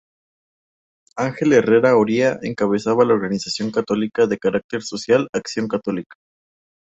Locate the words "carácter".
4.39-4.81